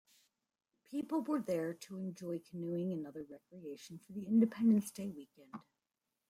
People 0.83 1.21
were 1.21 1.39
there 1.43 1.75
to 1.75 1.99
enjoy 1.99 2.39
canoeing 2.39 2.91
and 2.91 3.05
other 3.05 3.21
recreation 3.29 3.99
for 3.99 4.13
the 4.13 4.25
Independence 4.25 4.89
Day 4.89 5.09
weekend. 5.09 5.53